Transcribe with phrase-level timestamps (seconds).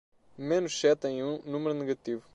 [0.35, 2.23] Menos sete em um número negativo.